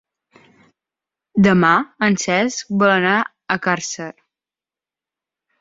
[1.47, 1.73] Demà
[2.09, 4.11] en Cesc vol anar a Càrcer.